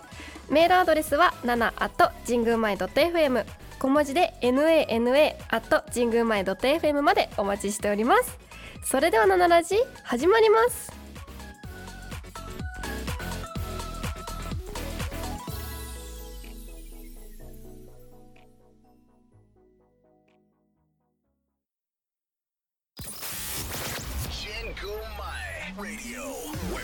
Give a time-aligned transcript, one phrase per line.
[0.49, 3.45] メールアドレスは7 at 神宮前 .fm
[3.79, 8.37] 小文字で nana at 神宮前 .fm までお待ちしております。
[8.83, 11.00] それでは7ラジ始まります。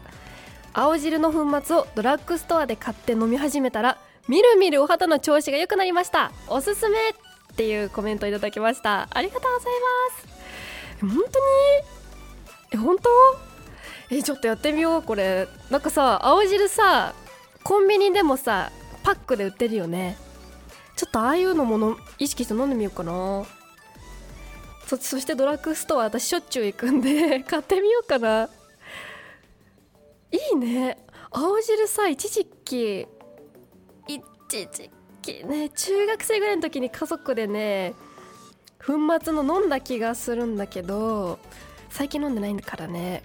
[0.72, 3.98] 青汁の粉末をドラッグストアで買って飲み始めたら
[4.28, 6.32] みるみるお肌の調子が良くなりました。
[6.48, 7.12] おすすめっ
[7.54, 9.08] ていうコメントいただきました。
[9.10, 9.72] ありがとうござい
[11.02, 11.16] ます。
[11.16, 11.24] 本当に？
[12.72, 13.10] え本当？
[14.08, 15.48] えちょっとやってみようこれ。
[15.68, 17.12] なんかさ青汁さ
[17.64, 18.70] コンビニでもさ
[19.02, 20.16] パックで売ってるよね。
[20.96, 23.44] ちょっとああいうのもの意識して飲んでみようかな。
[24.86, 28.48] そそしてドラッグストア私しょっちゅう行くんで 買ってみようかな。
[30.30, 30.98] いいね。
[31.30, 33.06] 青汁さ一時期
[34.06, 34.90] 一時
[35.22, 35.70] 期ね。
[35.70, 37.94] 中学生ぐらいの時に家族でね
[38.84, 41.38] 粉末の飲んだ気がするんだけど
[41.90, 43.22] 最近飲んでないんだからね。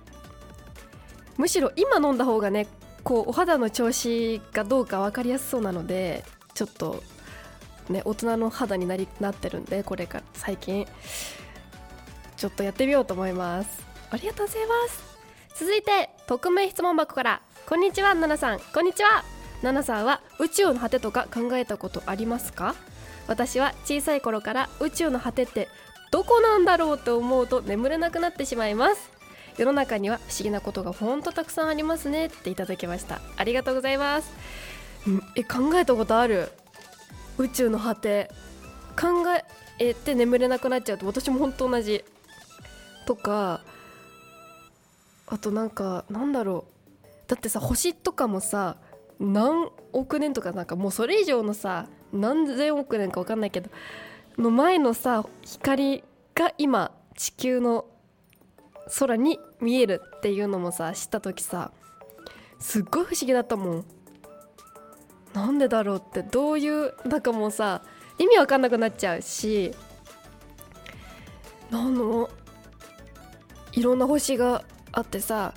[1.37, 2.67] むしろ今飲んだ方がね
[3.07, 7.01] こうお肌の調子がどうか分かりやすそうなのでちょっと
[7.89, 10.85] ね大人の肌になりなってるんでこれから最近。
[12.35, 13.81] ちょっとやってみようと思います。
[14.11, 15.01] ありがとうございます。
[15.55, 17.41] 続いて匿名質問箱から。
[17.65, 18.59] こんにちはナナさん。
[18.59, 19.23] こんにちは。
[19.63, 22.75] ナナさんは宇宙の果てとか考えたことありますか？
[23.27, 25.69] 私は小さい頃から宇宙の果てって
[26.11, 29.16] どこなんだろうと思うと眠れなくなってしまいます。
[29.57, 33.21] 世の中には不思議なことがほんとたくさんありますねっていただきました。
[33.35, 34.31] ありがとうございます。
[35.09, 36.49] んえ考えたことある？
[37.37, 38.31] 宇宙の果て。
[38.99, 39.07] 考
[39.79, 42.03] えて眠れなくなっちゃうと私も本当同じ。
[43.05, 43.61] とか
[45.27, 46.65] あとなんかなんだろ
[47.03, 47.07] う。
[47.27, 48.77] だってさ星とかもさ
[49.19, 53.69] 何億年とかなんかもうそれ以上のさ何千億年か分かんないけど
[54.37, 56.03] の前のさ光
[56.33, 57.85] が今地球の
[58.99, 61.71] 空に見えるっていうのもさ知った時さ
[62.59, 63.85] すっごい不思議だったもん。
[65.33, 67.83] なんでだろうってどういうなんかもうさ
[68.17, 69.71] 意味わかんなくなっちゃうし
[71.69, 72.29] なの
[73.73, 75.53] いろんな星があってさ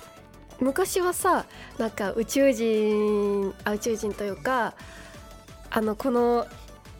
[0.59, 1.45] 昔はさ
[1.79, 4.75] なんか宇宙人あ宇宙人というか
[5.71, 6.45] あのこの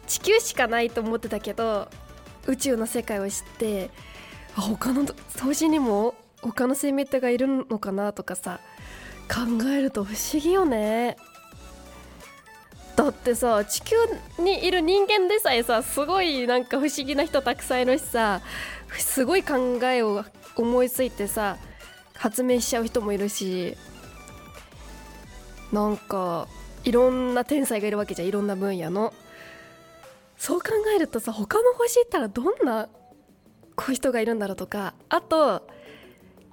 [0.08, 1.88] 地球しかないと思ってたけど
[2.46, 3.90] 宇宙の世界を知って
[4.56, 5.06] あ他の
[5.40, 8.60] 星にも他の生命体がいるのかなとかさ
[9.28, 11.16] 考えると不思議よね。
[12.96, 13.96] だってさ地球
[14.38, 18.42] にいる人間でさえさすごいなんか不思議な人たくさんいるしさ
[18.98, 20.24] すごい考えを
[20.56, 21.56] 思いついてさ
[22.14, 23.76] 発明しちゃう人もいるし
[25.72, 26.46] なんか
[26.84, 29.14] いろんな天才がいるわけじゃんいろんな分野の。
[30.36, 32.88] そう考えるとさ他の星行ったらどんな
[33.76, 35.62] こういう人がいるんだろうとかあと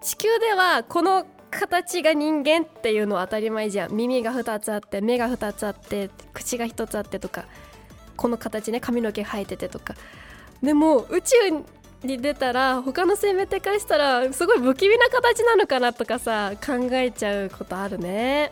[0.02, 3.94] 地球ではこの形が人間っていうのは当たり前じゃん。
[3.96, 7.46] 耳が2つあって目が2つあって口が1つあってとか
[8.16, 9.96] この形ね髪の毛生えててとか。
[10.62, 11.36] でも宇宙
[12.04, 18.52] に出たら他の生命体からしたらすごい不気味な形なのかなとかさ考えちゃうことあるね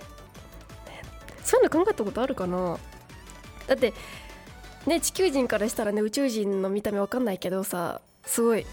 [1.44, 2.78] そういうの考えたことあるかな。
[3.68, 3.94] だって
[4.86, 8.66] ね地球人からしたらね宇宙人の見た目わかんないけどさすごい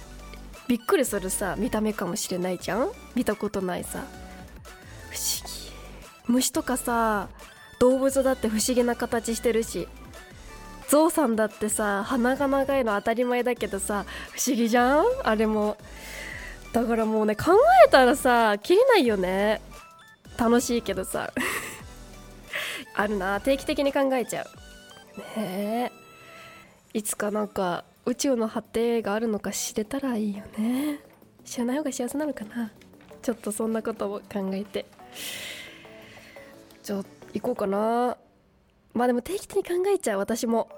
[0.69, 2.91] びっくりするさ見た目かもしれないじゃん？
[3.15, 4.05] 見たことないさ。
[5.11, 6.33] 不思議。
[6.33, 7.29] 虫とかさ
[7.81, 9.87] 動物だって不思議な形してるし
[10.89, 15.05] ゾウさんだってさ鼻が長いの当たり前だけどさ不思議じゃん？
[15.23, 15.77] あれも。
[16.73, 17.53] だからもうね考
[17.87, 19.61] えたらさ切れないよね。
[20.37, 21.33] 楽しいけどさ。
[22.97, 23.41] あるな。
[23.41, 25.41] 定期的に考えちゃう。
[25.41, 25.93] ね
[26.95, 26.99] え。
[26.99, 31.01] いつかなんか宇宙の果てがあるのか知れたらいいよね。
[31.45, 32.71] 知らない方が幸せなのかな。
[33.23, 34.85] ちょっとそんなことを考えて。
[36.83, 38.17] じゃあ行こうかな。
[38.93, 40.69] まあでも定期的に考えちゃう私も。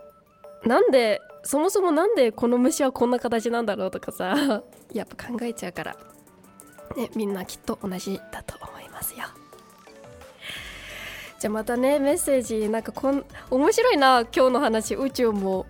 [0.65, 4.63] なんでそもそもなんでこの虫はこんな形なんだろうとかさ。
[4.95, 5.97] やっぱ考えちゃうから。
[6.97, 9.25] ねみんなきっと同じだと思いますよ。
[11.41, 14.95] じゃあまたねメッセージなんかこん面白いな今日の話。
[14.95, 15.67] 宇宙も。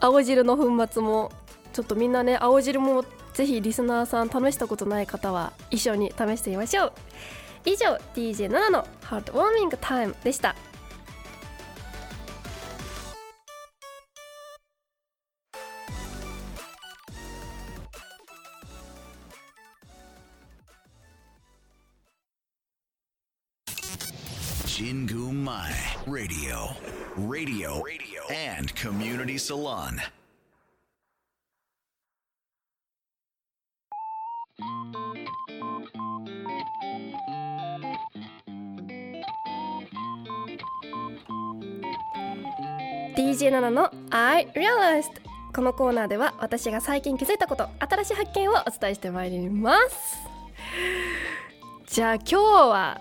[0.00, 1.32] 青汁の粉末も
[1.72, 6.92] ちょっとみんなね青汁もぜひリスナーさん試したことない方は一緒に試してみましょう。
[7.64, 10.54] 以上 DJ7 のハートウォーミングタイムでした。
[24.76, 26.68] 神宮前 Radio
[27.16, 29.96] Radio Radio and Community Salon
[43.16, 45.08] 「DJ7 の I Realized」
[45.56, 50.18] このコーナーでは私が最近気づいたこと新しい発見をお伝えしてまいります
[51.86, 53.00] じゃあ今日は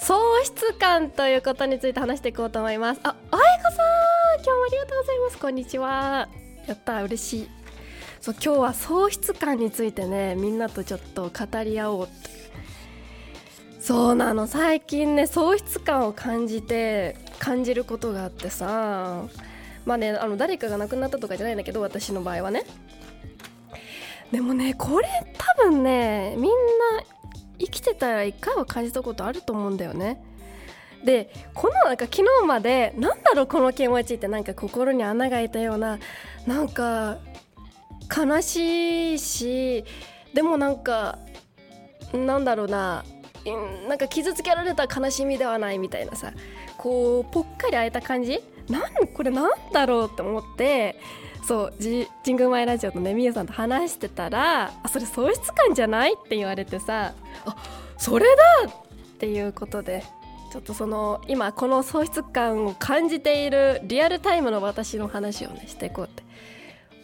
[0.00, 3.00] 喪失感ということについて話していこうと思います。
[3.04, 3.86] あ、あやかさん
[4.36, 5.38] 今日もありがとうございます。
[5.38, 6.28] こんにちは。
[6.66, 7.48] やった嬉しい。
[8.20, 12.08] そう今日は喪失感についてねみんなとちょっと語り合おう
[13.80, 14.46] そうなの。
[14.46, 19.24] 最近ね喪失感を感じて感じることがあってさ。
[19.84, 22.64] まあねあの誰かが亡くなったとかじゃないんだけど私の場合はね。
[24.32, 25.06] でもねこれ
[25.38, 26.50] 多分ねみんな
[27.58, 30.22] 生きてたら一回は感じたことあると思うんだよね。
[31.04, 35.98] でこのなんか昨日までなんだろうこの気持ちってなんか心に穴が開いたような
[36.46, 37.18] なんか
[38.16, 39.84] 悲しいし
[40.32, 41.18] でもなんか
[42.14, 43.04] なんだろうな
[43.44, 46.32] うんなんか傷つけられた悲しみではないみたいなさ
[46.78, 48.42] こうぽっかり開いた感じ？
[48.70, 50.98] なんこれなんだろうって思って
[51.46, 51.74] そう
[52.24, 57.12] 神宮前ラジオのねみゆさんと話してたら「あそれ喪失感じゃない?」って言われてさ
[57.44, 57.56] 「あ
[57.98, 60.04] それだ!」っていうことで
[60.52, 66.22] ちょっとその今この喪失感を感じているリアルタイムの私の話をねしていこうって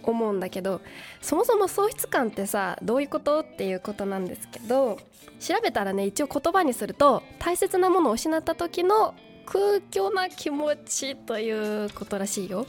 [0.03, 0.81] 思うんだけど
[1.21, 4.99] そもそも喪失感ってさどういうことっていうことなんですけど
[5.39, 9.15] 調べたらね一応言葉にすると大切なものを失った時の
[9.45, 11.51] 空虚な気持ちとい
[11.87, 12.67] うことらしいよ。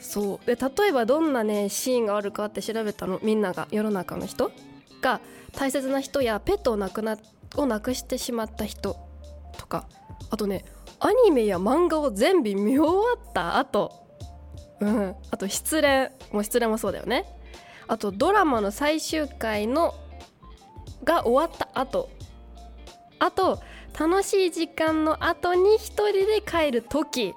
[0.00, 0.46] そう。
[0.46, 4.50] で例えばどんなねシーンがあるかって調べたのみんなが世の中の人
[5.00, 5.20] が
[5.52, 7.16] 大切な人やペットを亡くな
[7.56, 8.96] を亡くしてしまった人
[9.58, 9.86] とか
[10.30, 10.64] あとね
[11.00, 13.92] アニメや漫画を全部見終わった後
[14.80, 17.26] うんあと失恋もう失恋もそうだよね。
[17.88, 19.94] あとドラマの最終回の
[21.02, 22.08] が終わった後
[23.18, 23.60] あと
[23.98, 27.34] 楽しい時間の後に一人で帰る時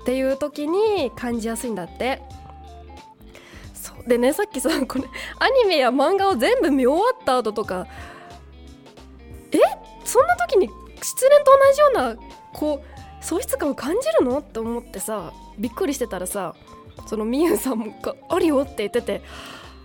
[0.00, 2.22] っていう時に感じやすいんだって。
[3.74, 4.08] そう。
[4.08, 5.04] でねさっきさこれ
[5.38, 7.86] アニメや漫画を全部見終わった後とか
[9.52, 9.58] え？
[10.04, 10.68] そんな時に
[11.02, 12.16] 失恋と同じような
[12.52, 14.38] こう喪失感を感じるの？
[14.38, 16.54] って思ってさびっくりしてたらさ
[17.06, 19.22] そのみゆさんが「あるよ」って言ってて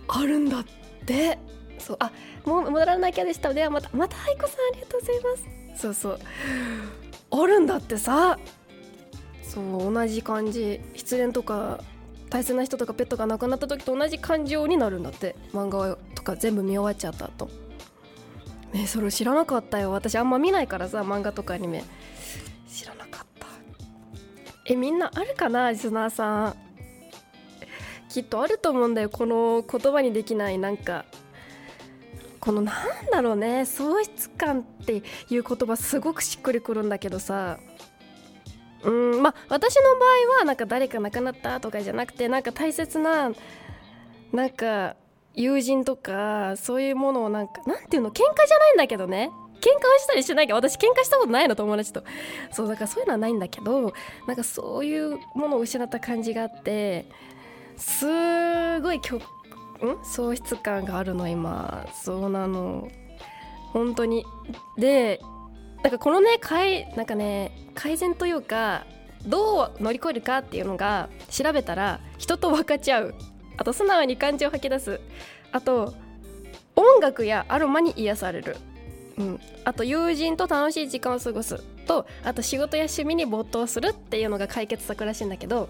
[0.08, 0.64] あるんだっ
[1.04, 1.38] て。
[1.78, 1.96] そう。
[2.00, 2.10] あ
[2.44, 3.52] もう戻らなきゃでした。
[3.52, 5.36] ではまたまた愛子さんありがとうございま
[5.76, 5.82] す。
[5.82, 6.18] そうそう。
[7.30, 8.38] あるんだってさ。
[9.48, 11.80] そう同じ感じ失恋とか
[12.28, 15.36] 大切な人とかペットが亡くなった時と同じ感情になるんだって。
[15.52, 17.48] 漫画とか全部見終わっちゃった後。
[18.72, 20.16] ねそれ知らなかったよ私。
[20.16, 21.84] あんま見ないからさ漫画とかアニメ。
[22.68, 23.46] 知らなかった。
[24.66, 26.56] えみんなあるかなリスナーさん。
[28.08, 31.04] きっとあると思うんだよこの言葉にできないなんか。
[32.40, 37.58] このなんだろうね喪失感っていう言葉すごくしっくりくるんだけどさ。
[38.84, 43.32] うんまあ私の場合はなんか誰か亡くなったとかじゃなくてなんか大切な
[44.32, 44.96] なんか
[45.34, 49.30] 友人とかそういうものをなんかなんていうの喧嘩じゃないんだけどね。
[49.56, 52.04] 喧嘩はしたりしないけど私喧嘩したことないの友達と。
[52.52, 53.94] そうだからそういうのはないんだけど
[54.26, 57.06] なんかそういうものを失った感じがあって
[57.76, 59.00] すごいん？
[60.04, 61.86] 喪失感があるの今。
[62.04, 62.88] そうなの。
[63.72, 64.24] 本当に。
[64.76, 65.20] で
[65.86, 68.84] なんかこのね改なんかね改善というか
[69.24, 73.14] どう乗り越えるかっていうのが調べたら人と分かち合う。
[73.56, 75.00] あと素直に感情を吐き出す。
[75.52, 75.94] あと
[76.74, 78.56] 音楽やアロマに癒される、
[79.16, 81.62] うん、あと友人と楽しい時間を過ごす。
[81.86, 85.68] とあと仕事や趣味に没頭するっていうのが解決策らしいんだけど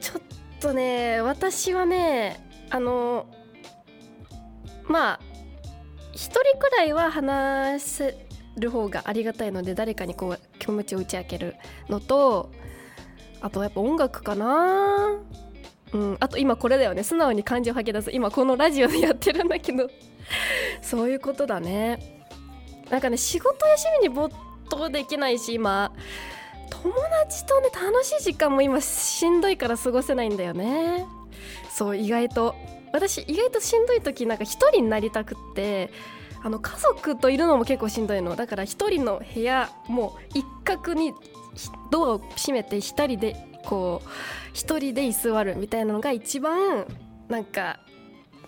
[0.00, 0.22] ちょっ
[0.60, 3.26] とね私はねあの
[4.84, 5.29] まあ
[6.38, 11.56] 人くらいは話せる方がありがたいので誰かにこう気持ちを打ち明ける
[11.88, 12.50] のと
[13.40, 15.18] あとやっぱ音楽かな。
[15.92, 17.02] うん、あと今これだよね。
[17.02, 18.10] 素直に感情を吐き出す。
[18.12, 19.88] 今このラジオでやってるんだけど。
[20.82, 22.22] そういうことだね。
[22.90, 24.34] なんかね仕事や趣味に没
[24.68, 25.92] 頭できないし今。
[26.70, 26.94] 友
[27.24, 31.06] 達とね楽しい時間も今しんどいから過ごせないんだよね。
[31.70, 32.54] そう意外と。
[32.92, 35.90] 私意外としんどい時なんか一人になりたくって
[36.42, 38.36] あの家族といるのも結構しんどいの。
[38.36, 41.12] だから一人の部屋もう一角に
[41.90, 44.08] ドアを閉めて一人でこう
[44.52, 46.86] 一人で居座るみたいなのが一番
[47.28, 47.80] なんか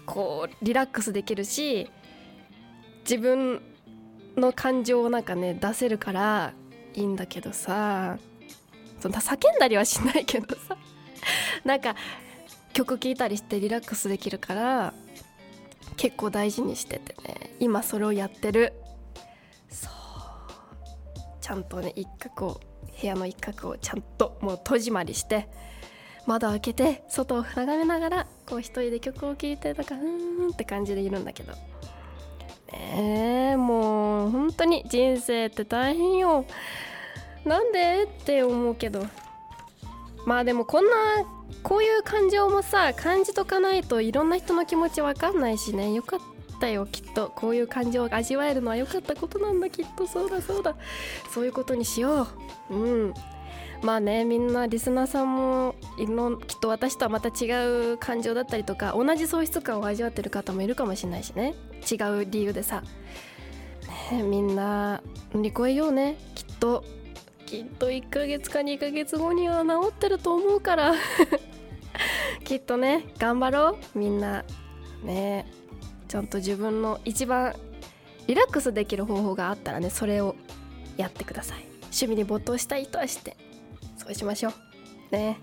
[0.07, 1.91] こうリラックスできるし
[3.05, 3.61] 自分
[4.37, 6.55] の感情をなんかね出せるから
[6.95, 8.19] いいんだけどさ。
[9.01, 10.77] そんな叫んだりはしないけどさ。
[11.65, 11.97] なんか
[12.73, 14.95] 曲聴いたりしてリラックスできるから
[16.03, 18.73] 結構大事にしててね今それをやってる。
[19.71, 19.93] そう。
[21.41, 22.61] ちゃんとね一角を
[23.01, 25.49] 部屋の一角をちゃんともう戸締まりして
[26.27, 31.53] 窓開けて外を眺めながらこう一人で曲を聴いてなんかうーんって感じでいるんだけど。
[32.73, 36.47] ねえもう本当に人生って大変よ。
[37.45, 38.09] なんで？
[38.11, 39.07] って思うけど。
[40.27, 40.91] まあでもこんな
[41.63, 45.93] こういう感情もさ感じとかないといろんな人の気持ちわかんないしね。
[45.93, 46.21] よかっ
[46.61, 50.77] たよきっとこういう感情を味わえるのは良かったことなんだきっとそうだそうだ。
[51.31, 52.29] そういうことにしよ
[52.71, 52.75] う。
[52.75, 53.15] うん。
[53.83, 57.51] まあねみんなリスナーさんもいろきっと私とはまた違
[57.93, 61.55] う感情だったりとか同じ喪失感を味わってる方もいるかもしれないしね。
[61.91, 62.83] 違う理由でさ、
[64.13, 65.03] ね、みんな
[65.35, 66.85] 乗り越えようねきっと。
[67.53, 70.95] きっと1ヶ月か2ヶ月後には治ってると思うから。
[72.45, 74.43] きっとね頑張ろうみんな。
[75.03, 75.45] ね。
[76.09, 77.55] ちゃんと自分の一番
[78.27, 80.35] リラックスできる方法があったらねそれを
[80.97, 81.67] やってください。
[81.83, 83.37] 趣味に没頭したい人はして
[83.99, 84.53] そうしましょう。
[85.11, 85.39] ね。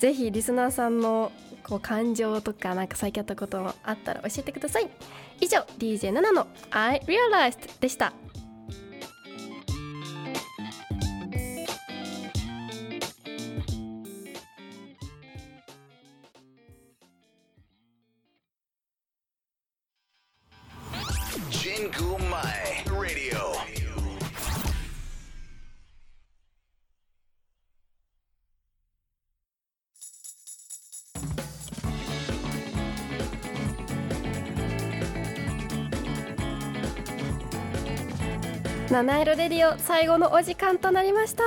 [0.00, 1.30] ぜひリスナーさんの
[1.62, 4.90] こう感情とかなんか最近あったことあったら教えてください。
[5.40, 8.12] 以上 DJ7 の I Realized でした。
[38.90, 41.42] 七色レディオ最後のお時間となりました。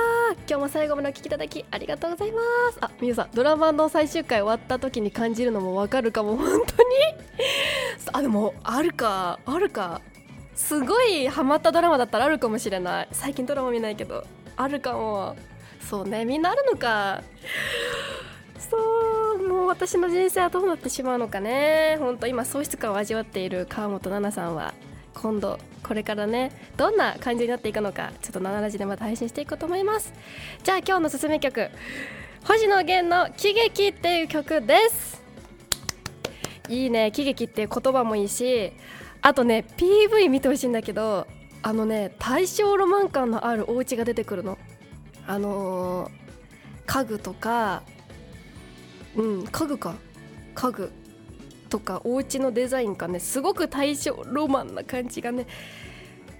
[0.46, 2.38] 今日も最後までお聞きいただきありがとうございま
[2.70, 2.78] す。
[2.80, 6.60] あみゆさんドラマの最終回終わった時に感じるのもわかるかも本当に。
[8.12, 10.00] あでもあるかあるか。
[10.54, 13.08] すごいハマったドラマだったらあるかもしれない。
[13.10, 14.24] 最近ドラマ見ないけど
[14.56, 15.34] あるかも。
[15.80, 17.24] そうねみんなあるのか。
[18.56, 18.76] そ
[19.34, 21.96] うもう私の人生はどうなってしまうのかね。
[21.98, 24.72] 本当今喪失感を味わっている川本奈々さんは。
[25.14, 30.12] 今度これからねどんな感じになっていくのかちょっと7ラジでまた配信していこうと思います。
[30.62, 31.68] じゃあ今日のすすめ曲
[32.44, 35.22] 星野源の「喜劇」っていう曲です。
[36.68, 38.72] いいね喜劇っていう言葉もいいし
[39.20, 41.26] あとね PV 見てほしいんだけど
[41.62, 44.58] あのね大正ロマン感のあるお家が出てくるの。
[45.26, 46.10] あのー、
[46.86, 47.82] 家具とか
[49.14, 49.94] うん家具か。
[50.54, 50.90] 家具。
[51.72, 55.46] とかお家のデザインがねすごく大正ロマンな感じがね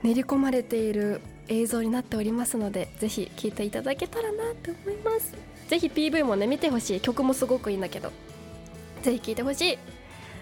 [0.02, 5.34] 練り込まれている映像になっておりますのでぜひ聴いていただけたらなと思います。
[5.68, 7.00] ぜひ PV もね見てほしい。
[7.00, 8.12] 曲もすごくいいんだけど
[9.00, 9.78] ぜひ聴いてほしい。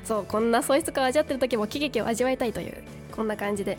[0.05, 2.83] そうこんな喪失感を味わってる時も喜劇を味わいたいという
[3.13, 3.79] こんな感じで